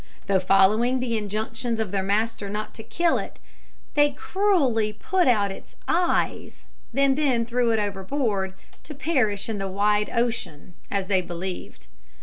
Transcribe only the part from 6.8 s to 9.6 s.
and then threw it overboard, to perish in